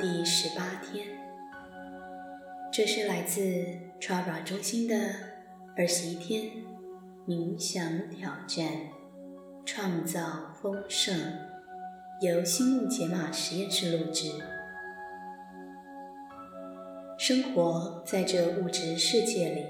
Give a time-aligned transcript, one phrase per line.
[0.00, 1.08] 第十八天，
[2.72, 3.40] 这是来自
[4.00, 4.94] Trava 中心的
[5.76, 6.52] 二十一天
[7.26, 8.68] 冥想挑战，
[9.64, 11.18] 创造丰盛，
[12.20, 14.30] 由心物解码实验室录制。
[17.18, 19.66] 生活在这物质世界里，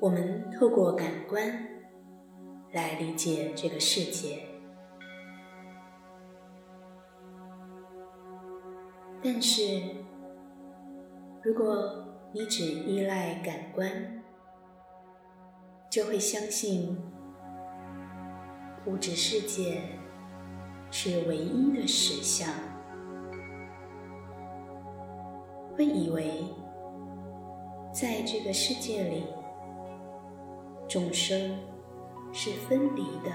[0.00, 1.68] 我们透过感官
[2.72, 4.40] 来理解这个世界。
[9.28, 9.82] 但是，
[11.42, 14.22] 如果你只依赖感官，
[15.90, 16.96] 就会相信
[18.86, 19.82] 物质世界
[20.92, 22.48] 是唯一的实相，
[25.76, 26.44] 会以为
[27.92, 29.24] 在这个世界里，
[30.86, 31.58] 众生
[32.32, 33.32] 是分离的，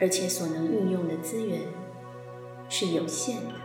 [0.00, 1.62] 而且所能运用的资源
[2.68, 3.61] 是有限的。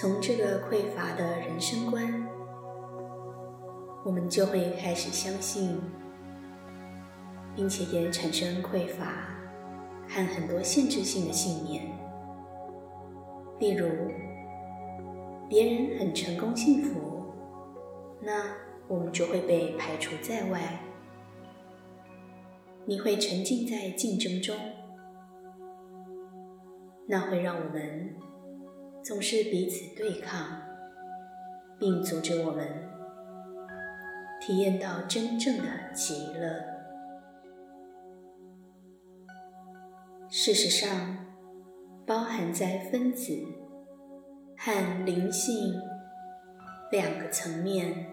[0.00, 2.26] 从这个匮乏的人生观，
[4.02, 5.78] 我们就会开始相信，
[7.54, 9.04] 并且也产生匮乏
[10.08, 11.84] 和很多限制性的信念。
[13.58, 13.86] 例如，
[15.50, 17.26] 别人很成功幸福，
[18.22, 18.54] 那
[18.88, 20.80] 我们就会被排除在外。
[22.86, 24.56] 你会沉浸在竞争中，
[27.06, 28.29] 那会让我们。
[29.02, 30.60] 总是彼此对抗，
[31.78, 32.66] 并阻止我们
[34.40, 36.62] 体验到真正的极乐。
[40.28, 41.16] 事实上，
[42.06, 43.32] 包含在分子
[44.56, 45.74] 和灵性
[46.92, 48.06] 两个层面，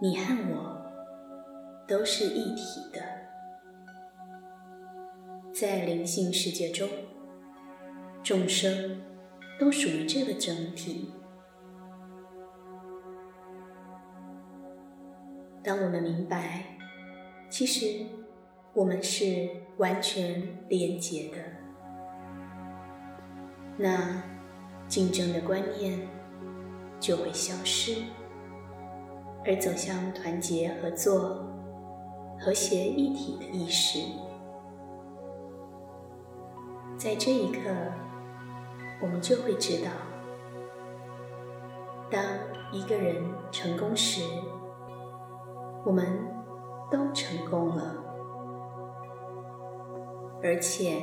[0.00, 0.82] 你和我
[1.88, 3.00] 都是一体的，
[5.54, 6.88] 在灵性世界中。
[8.22, 9.02] 众生
[9.58, 11.10] 都属于这个整体。
[15.64, 16.78] 当我们明白，
[17.50, 18.06] 其实
[18.74, 21.36] 我们是完全连结的，
[23.76, 24.22] 那
[24.86, 25.98] 竞争的观念
[27.00, 28.02] 就会消失，
[29.44, 31.44] 而走向团结合作、
[32.38, 33.98] 和谐一体的意识。
[36.96, 37.60] 在这一刻。
[39.02, 39.90] 我们就会知道，
[42.08, 42.22] 当
[42.70, 43.20] 一个人
[43.50, 44.22] 成功时，
[45.84, 46.06] 我们
[46.88, 47.96] 都成功了，
[50.40, 51.02] 而且，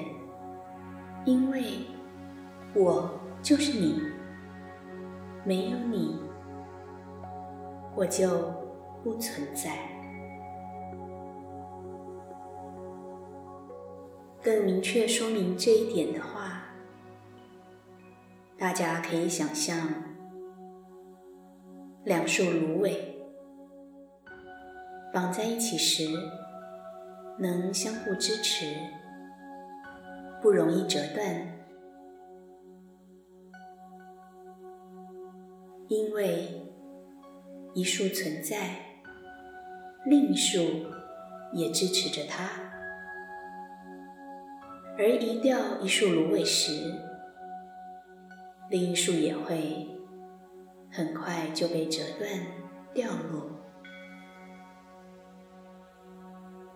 [1.26, 1.62] 因为
[2.74, 3.10] 我
[3.42, 4.02] 就是你，
[5.44, 6.22] 没有你，
[7.96, 8.30] 我就
[9.04, 9.72] 不存在。
[14.42, 16.59] 更明确说明这一点的话。
[18.60, 19.88] 大家可以想象，
[22.04, 23.18] 两束芦苇
[25.14, 26.04] 绑在一起时，
[27.38, 28.76] 能相互支持，
[30.42, 31.26] 不容易折断，
[35.88, 36.70] 因为
[37.74, 38.76] 一束存在，
[40.06, 40.60] 另一束
[41.54, 42.50] 也支持着它，
[44.98, 47.09] 而移掉一束芦苇时。
[48.70, 49.88] 另一束也会
[50.92, 52.30] 很快就被折断
[52.94, 53.50] 掉落。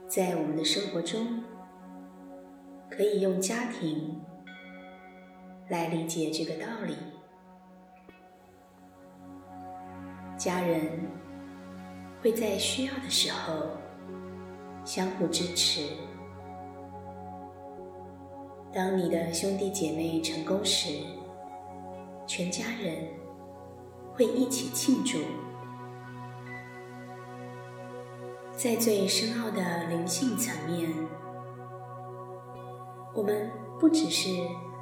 [0.08, 1.44] 在我们的生活中，
[2.90, 4.20] 可以用家庭
[5.70, 6.96] 来理解这个道理。
[10.36, 11.00] 家人
[12.22, 13.68] 会在需要的时候
[14.84, 15.88] 相互支持。
[18.74, 20.90] 当你的兄弟姐妹成功时，
[22.26, 23.10] 全家人
[24.14, 25.20] 会一起庆祝，
[28.52, 30.90] 在最深奥的灵性层面，
[33.14, 34.30] 我们不只是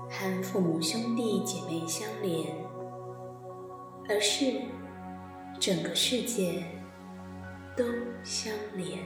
[0.10, 2.56] 和父母兄弟姐妹相连，
[4.08, 4.62] 而是
[5.60, 6.64] 整个世界
[7.76, 7.84] 都
[8.24, 9.00] 相连。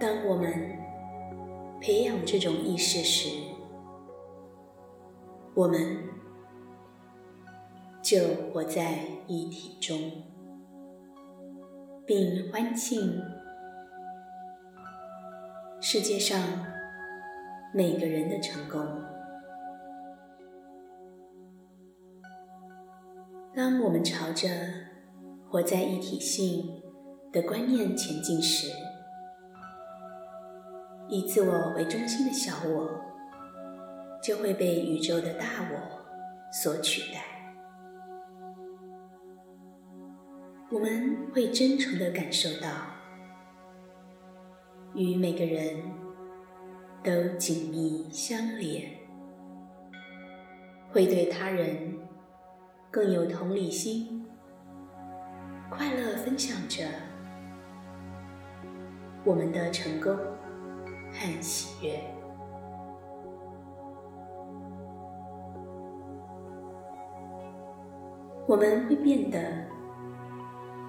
[0.00, 0.76] 当我们
[1.80, 3.28] 培养这种意识时，
[5.54, 5.98] 我们
[8.00, 8.18] 就
[8.50, 9.98] 活在一体中，
[12.06, 13.20] 并欢庆
[15.78, 16.40] 世界上
[17.74, 18.82] 每个人的成功。
[23.54, 24.48] 当我们朝着
[25.50, 26.82] 活在一体性
[27.30, 28.68] 的观念前进时，
[31.08, 33.11] 以自我为中心的小我，
[34.22, 36.00] 就会被宇宙的大我
[36.52, 37.24] 所取代。
[40.70, 42.68] 我们会真诚的感受到，
[44.94, 45.76] 与每个人
[47.02, 48.90] 都紧密相连，
[50.90, 51.98] 会对他人
[52.90, 54.24] 更有同理心，
[55.68, 56.86] 快乐分享着
[59.24, 60.16] 我们的成功
[61.12, 62.21] 和喜悦。
[68.46, 69.40] 我们会变得。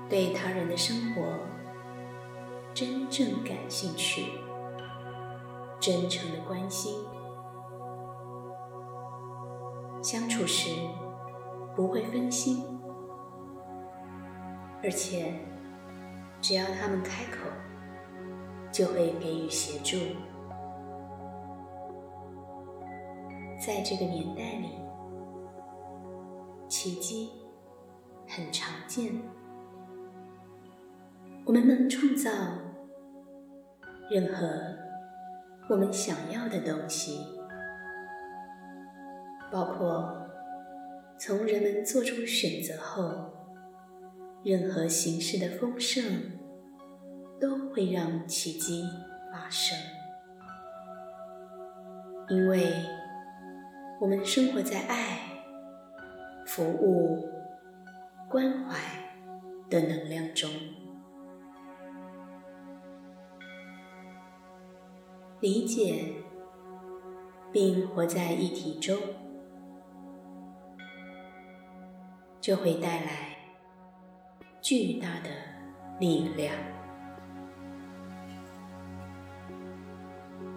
[0.10, 1.24] 对他人的生活
[2.72, 4.26] 真正感兴趣，
[5.80, 7.04] 真诚的关心，
[10.04, 10.70] 相处时
[11.76, 12.64] 不会分心，
[14.84, 15.34] 而且
[16.42, 17.40] 只要他们开口，
[18.72, 19.98] 就会给予协助。
[23.66, 24.70] 在这个年代里，
[26.68, 27.32] 奇迹
[28.28, 29.14] 很常见。
[31.46, 32.30] 我们能创造
[34.10, 34.48] 任何
[35.70, 37.20] 我们想要的东西，
[39.52, 40.30] 包括
[41.18, 43.34] 从人们做出选择后，
[44.44, 46.04] 任何形式的丰盛
[47.40, 48.84] 都会让奇迹
[49.32, 49.78] 发生，
[52.30, 52.74] 因为
[54.00, 55.20] 我们生活在爱、
[56.46, 57.30] 服务、
[58.34, 58.80] 关怀
[59.70, 60.50] 的能量中。
[65.40, 66.06] 理解
[67.52, 68.98] 并活在一体中，
[72.42, 73.38] 就会带来
[74.64, 75.30] 巨大的
[76.00, 76.56] 力量。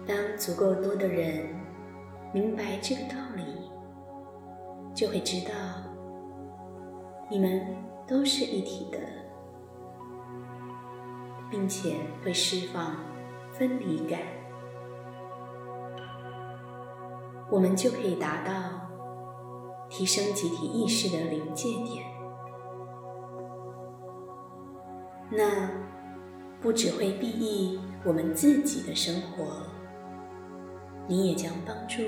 [0.07, 1.45] 当足够多的人
[2.33, 3.69] 明白这个道理，
[4.95, 5.53] 就会知道
[7.29, 7.75] 你们
[8.07, 8.99] 都是一体的，
[11.49, 12.95] 并且会释放
[13.51, 14.21] 分离感。
[17.49, 18.53] 我们就可以达到
[19.89, 22.05] 提升集体意识的临界点。
[25.29, 25.69] 那
[26.61, 29.45] 不只会裨益我们自己的生活，
[31.07, 32.01] 你也将帮助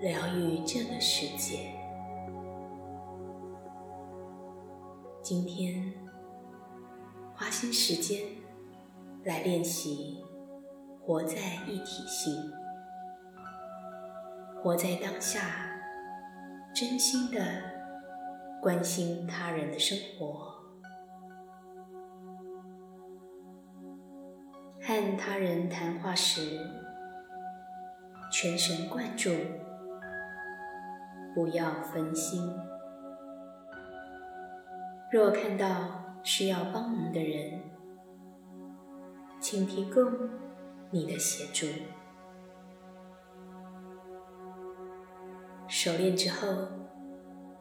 [0.00, 1.75] 疗愈这个世界。
[5.28, 5.92] 今天
[7.34, 8.28] 花些时间
[9.24, 10.24] 来练习
[11.00, 11.36] 活在
[11.66, 12.32] 一体性。
[14.62, 15.40] 活在当下，
[16.72, 17.40] 真心的
[18.62, 20.54] 关心他人的生活，
[24.80, 26.60] 和他人谈话时
[28.30, 29.30] 全神贯注，
[31.34, 32.40] 不要分心。
[35.16, 35.66] 若看到
[36.22, 37.58] 需要帮忙的人，
[39.40, 40.04] 请提供
[40.90, 41.66] 你的协助。
[45.68, 46.68] 熟练之后，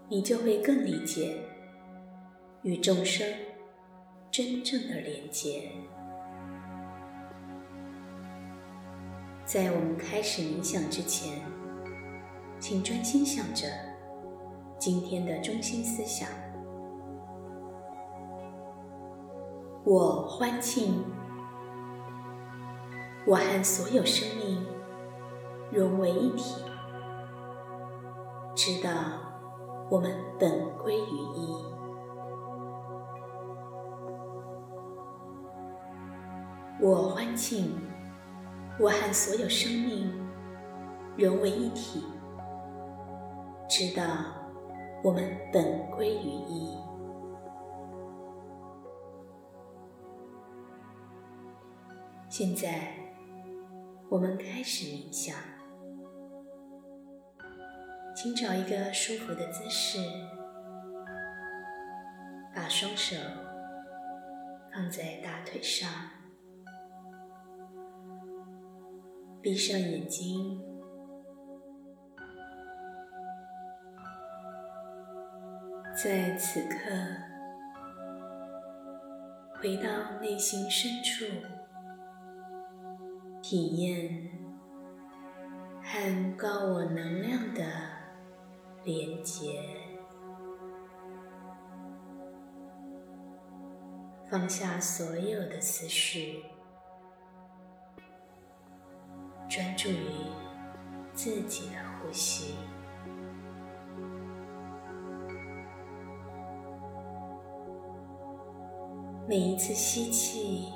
[0.09, 1.37] 你就会更理解
[2.63, 3.25] 与众生
[4.29, 5.71] 真正的连接。
[9.45, 11.39] 在我们开始冥想之前，
[12.59, 13.65] 请专心想着
[14.77, 16.27] 今天的中心思想：
[19.87, 21.05] 我欢庆，
[23.27, 24.65] 我和所有生命
[25.71, 26.55] 融为一体。
[28.55, 28.89] 知道
[29.91, 31.55] 我们本归于一，
[36.81, 37.79] 我欢庆
[38.79, 40.11] 我和所有生命
[41.15, 42.03] 融为一体。
[43.69, 44.03] 知道
[45.03, 46.75] 我们本归于一。
[52.37, 52.91] 现在，
[54.09, 55.33] 我们开始冥想。
[58.13, 59.99] 请找一个舒服的姿势，
[62.53, 63.15] 把双手
[64.73, 65.89] 放在大腿上，
[69.41, 70.61] 闭上眼睛，
[76.03, 76.77] 在此刻
[79.61, 81.23] 回到内心深处，
[83.47, 84.27] 体验
[85.83, 87.63] 和高我能量的。
[88.83, 89.63] 连接，
[94.29, 96.43] 放下所有的思绪，
[99.47, 100.09] 专注于
[101.13, 102.55] 自己的呼吸。
[109.27, 110.71] 每一次吸气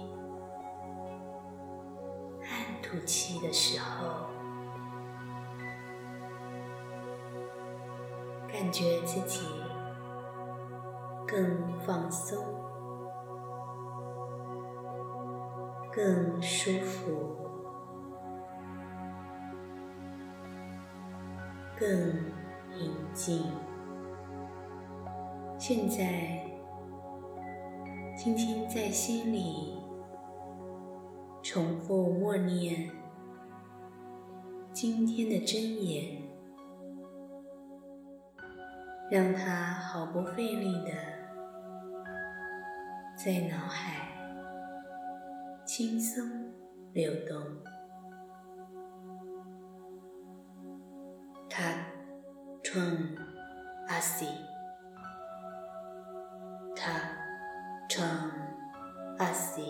[2.90, 4.26] 吐气的时候，
[8.48, 9.46] 感觉自己
[11.28, 12.44] 更放松、
[15.94, 17.38] 更舒服、
[21.78, 21.88] 更
[22.74, 23.52] 平静。
[25.60, 26.44] 现在。
[28.18, 29.79] 轻轻在心里
[31.52, 32.92] 重复默念
[34.72, 36.22] 今天的真言，
[39.10, 40.92] 让它毫不费力的
[43.16, 44.12] 在脑海
[45.66, 46.24] 轻松
[46.94, 47.42] 流动。
[51.50, 51.60] 他
[52.62, 52.80] 创
[53.88, 54.28] 阿西，
[56.76, 57.18] 他。
[57.90, 58.08] 成
[59.18, 59.64] 阿西，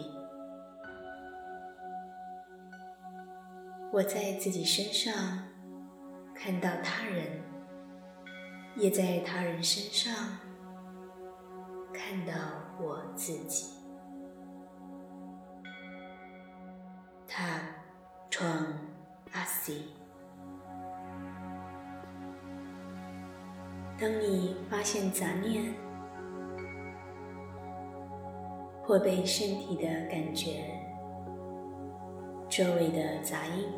[3.91, 5.13] 我在自己身上
[6.35, 7.41] 看到他人，
[8.75, 10.13] 也在他人身上
[11.93, 12.33] 看到
[12.79, 13.73] 我自己。
[17.27, 17.59] 他
[18.29, 18.47] 创
[19.31, 19.93] 阿西，
[23.99, 25.73] 当你发现杂念。
[28.81, 30.63] 或被身体的感觉、
[32.49, 33.71] 周围的杂音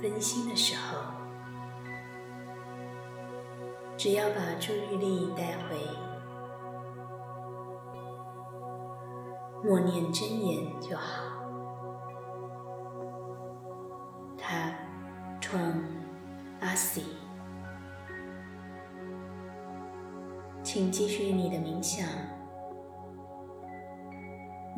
[0.00, 0.98] 分心的时候，
[3.96, 5.76] 只要把注意力带回，
[9.68, 11.24] 默念真言就好。
[14.38, 14.72] 他
[15.40, 15.60] 创
[16.60, 17.04] 阿西，
[20.62, 22.06] 请继续你的冥想。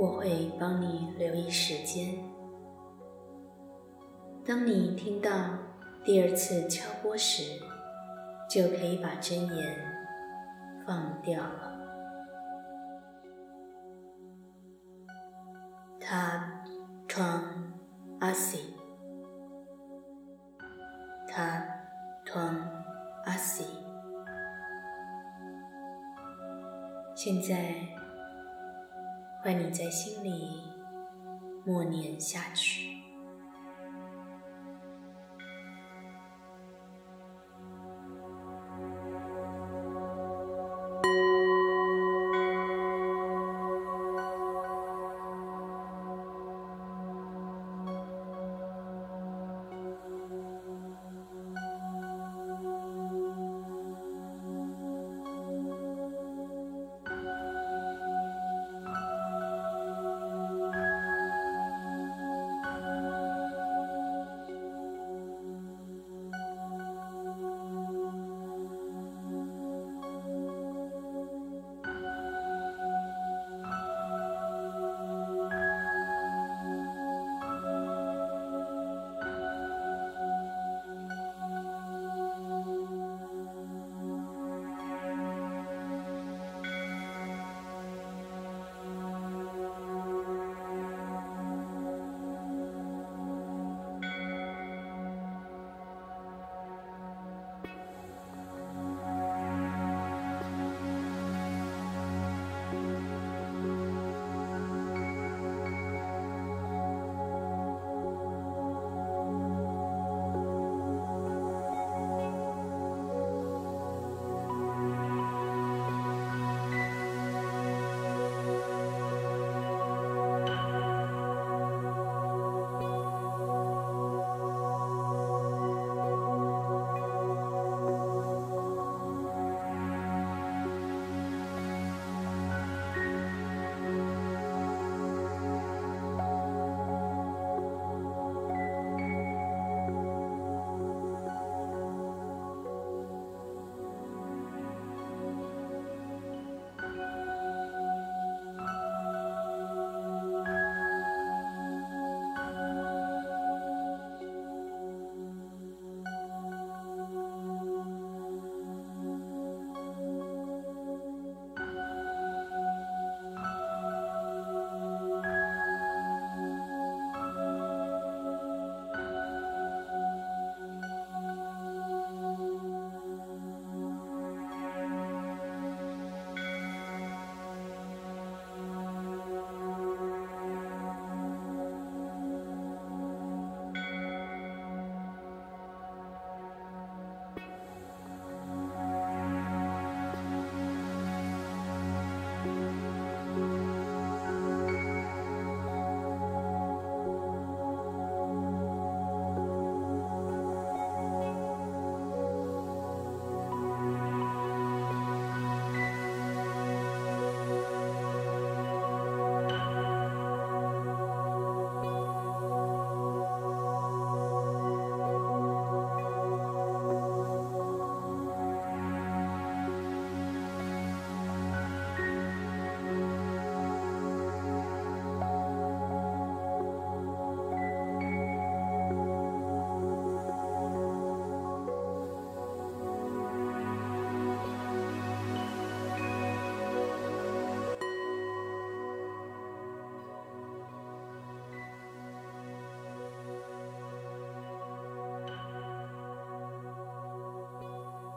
[0.02, 2.18] 我会帮你留意时间。
[4.44, 5.30] 当你听到
[6.04, 7.44] 第二次敲钵时，
[8.50, 9.78] 就可以把真言
[10.84, 11.78] 放掉了。
[16.00, 16.64] 他
[17.06, 17.44] 创
[18.18, 18.74] 阿西，
[21.28, 21.64] 他
[22.24, 22.56] 创
[23.24, 23.64] 阿西，
[27.14, 28.01] 现在。
[29.42, 30.62] 换你在心里
[31.64, 32.91] 默念下去。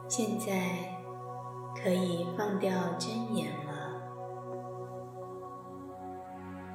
[0.08, 0.54] 现在
[1.74, 4.00] 可以放掉睁眼了，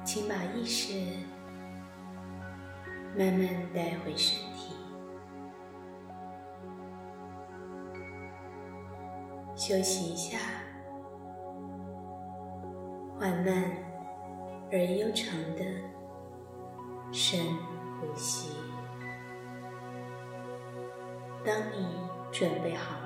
[0.04, 0.92] 请把意识
[3.18, 4.74] 慢慢带回身体，
[9.56, 10.38] 休息一下，
[13.18, 13.64] 缓慢
[14.70, 15.64] 而悠长的
[17.10, 17.40] 深
[17.98, 18.50] 呼吸。
[21.44, 21.98] 当你
[22.30, 23.01] 准备好。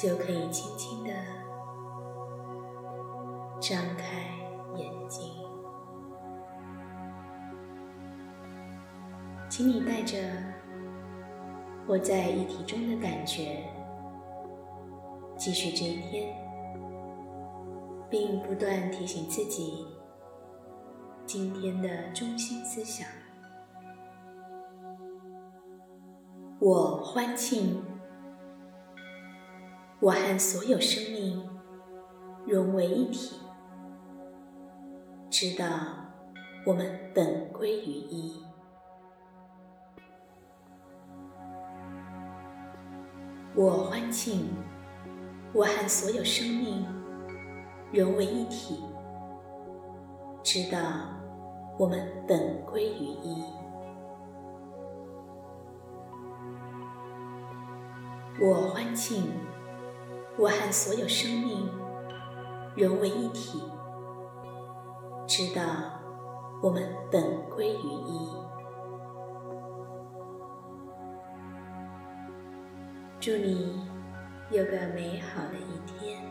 [0.00, 1.10] 就可以轻轻的
[3.60, 4.30] 张开
[4.74, 5.30] 眼睛，
[9.50, 10.16] 请你带着
[11.86, 13.62] 我在一体中的感觉，
[15.36, 16.34] 继续这一天，
[18.08, 19.86] 并不断提醒自己
[21.26, 23.06] 今天的中心思想：
[26.58, 27.84] 我欢庆。
[30.02, 31.46] 我和所有生命
[32.46, 33.36] 融为一体，
[35.28, 35.66] 知道
[36.64, 38.42] 我们本归于一。
[43.54, 44.48] 我欢庆，
[45.52, 46.86] 我和所有生命
[47.92, 48.82] 融为一体，
[50.42, 50.78] 知道
[51.76, 53.44] 我们本归于一。
[58.40, 59.30] 我欢庆。
[60.40, 61.68] 我和所有生命
[62.74, 63.62] 融为一体，
[65.26, 65.62] 知道
[66.62, 68.30] 我们本归于一。
[73.20, 73.86] 祝你
[74.50, 76.22] 有个美好的一天。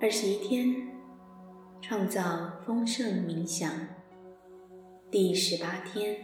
[0.00, 0.98] 二十一天，
[1.80, 2.22] 创造
[2.66, 3.70] 丰盛冥想。
[5.12, 6.16] 第十八天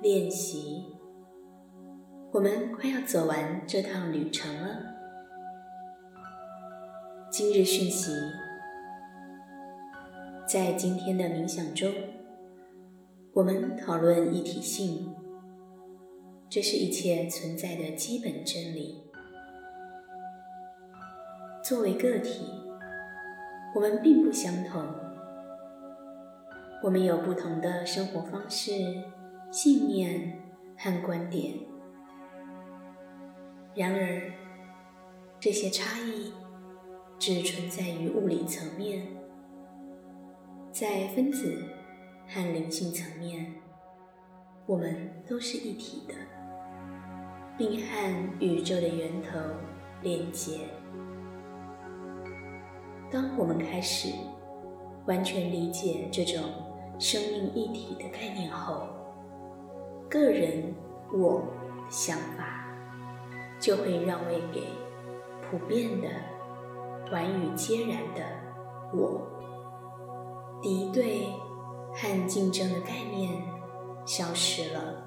[0.00, 0.86] 练习，
[2.32, 4.76] 我们快要走完这趟旅程了。
[7.30, 8.10] 今日讯息，
[10.48, 11.94] 在今天的冥想中，
[13.34, 15.14] 我们讨论一体性，
[16.48, 19.00] 这是一切存在的基本真理。
[21.62, 22.46] 作为个体，
[23.76, 24.84] 我们并不相同。
[26.82, 28.72] 我们有不同的生活方式、
[29.52, 30.36] 信念
[30.76, 31.54] 和观点，
[33.72, 34.20] 然而
[35.38, 36.32] 这些差异
[37.20, 39.06] 只存在于物理层面，
[40.72, 41.56] 在分子
[42.26, 43.54] 和灵性层面，
[44.66, 46.14] 我们都是一体的，
[47.56, 49.38] 并和宇宙的源头
[50.02, 50.58] 连接。
[53.08, 54.08] 当我们开始
[55.06, 56.42] 完全理解这种。
[56.98, 58.86] 生命一体的概念后，
[60.08, 60.74] 个人
[61.12, 61.42] 我
[61.88, 62.66] 想法
[63.58, 64.62] 就会让位给
[65.42, 66.08] 普遍的、
[67.10, 68.22] 完与皆然的
[68.92, 69.28] 我。
[70.60, 71.26] 敌对
[71.92, 73.42] 和竞争的概念
[74.06, 75.02] 消失了，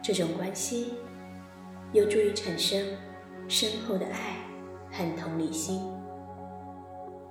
[0.00, 0.94] 这种关系
[1.92, 2.82] 有助于产生
[3.46, 4.36] 深厚的爱
[4.90, 5.82] 和同理心，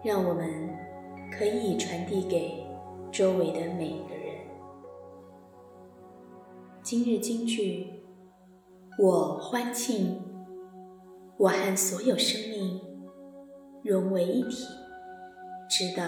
[0.04, 0.91] 让我们。
[1.32, 2.68] 可以传递给
[3.12, 4.36] 周围的每个人。
[6.84, 8.04] 今日金句：
[9.00, 10.22] 我欢庆，
[11.38, 12.82] 我和所有生命
[13.84, 14.68] 融为一体，
[15.70, 16.04] 直到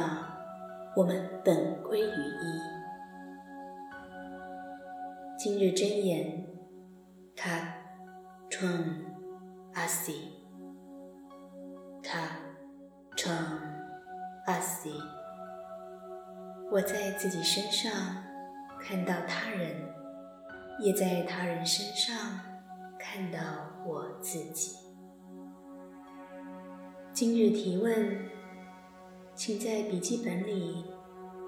[0.96, 2.60] 我们本归于一。
[5.40, 6.46] 今日真言：
[7.36, 7.74] 他
[8.50, 9.06] 春
[9.74, 10.14] 阿西，
[12.04, 12.38] 他
[13.16, 13.73] 春。
[14.46, 14.92] 阿西，
[16.70, 17.92] 我在自己身上
[18.78, 19.74] 看到他人，
[20.80, 22.14] 也在他人身上
[23.00, 23.40] 看到
[23.86, 24.76] 我自己。
[27.14, 28.20] 今日提问，
[29.34, 30.88] 请在笔记本里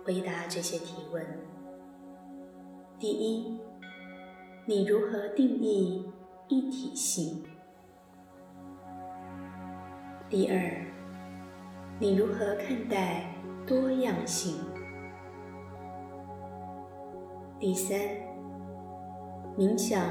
[0.06, 1.22] 回答这些提问。
[2.98, 3.60] 第一，
[4.66, 6.10] 你如何定义
[6.48, 7.44] 一体性？
[10.30, 10.95] 第二。
[11.98, 13.34] 你如何看待
[13.66, 14.54] 多样性？
[17.58, 17.98] 第三，
[19.58, 20.04] 冥想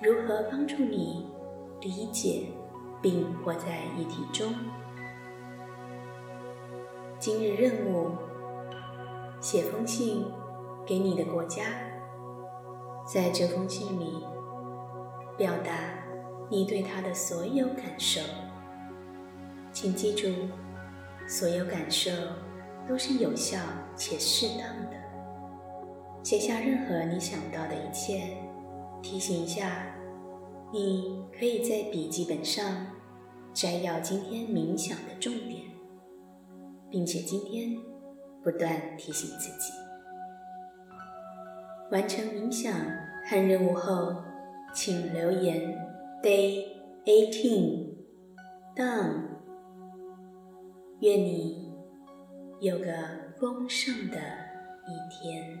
[0.00, 1.26] 如何帮助你
[1.80, 2.46] 理解
[3.02, 4.54] 并活在一体中？
[7.18, 8.12] 今日任务：
[9.40, 10.24] 写封信
[10.86, 11.64] 给你的国家，
[13.04, 14.24] 在这封信里
[15.36, 15.72] 表达
[16.48, 18.20] 你对他的所有感受。
[19.72, 20.28] 请记住。
[21.30, 22.10] 所有感受
[22.88, 23.56] 都是有效
[23.94, 24.96] 且适当的。
[26.24, 28.36] 写下任何你想到的一切，
[29.00, 29.94] 提醒一下，
[30.72, 32.84] 你可以在笔记本上
[33.54, 35.62] 摘要今天冥想的重点，
[36.90, 37.76] 并且今天
[38.42, 39.72] 不断提醒自己。
[41.92, 42.74] 完成冥想
[43.28, 44.16] 和任务后，
[44.74, 45.78] 请留言
[46.24, 46.66] “Day
[47.04, 47.94] eighteen
[48.74, 49.39] done”。
[51.00, 51.72] 愿你
[52.60, 52.92] 有个
[53.40, 54.18] 丰盛的
[54.86, 55.58] 一天。